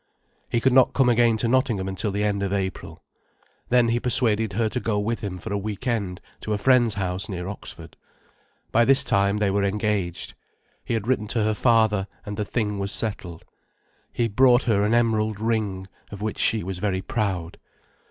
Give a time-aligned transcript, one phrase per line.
[0.49, 3.03] He could not come again to Nottingham until the end of April.
[3.69, 6.95] Then he persuaded her to go with him for a week end to a friend's
[6.95, 7.95] house near Oxford.
[8.71, 10.33] By this time they were engaged.
[10.83, 13.45] He had written to her father, and the thing was settled.
[14.11, 17.59] He brought her an emerald ring, of which she was very proud.